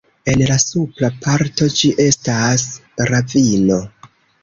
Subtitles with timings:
[0.31, 2.67] En la supra parto ĝi estas
[3.15, 3.83] ravino.